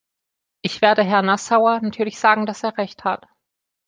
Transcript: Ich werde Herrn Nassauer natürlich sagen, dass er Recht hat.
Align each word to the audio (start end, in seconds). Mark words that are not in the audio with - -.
Ich 0.63 0.81
werde 0.81 1.03
Herrn 1.03 1.27
Nassauer 1.27 1.79
natürlich 1.79 2.17
sagen, 2.19 2.47
dass 2.47 2.63
er 2.63 2.75
Recht 2.75 3.03
hat. 3.03 3.27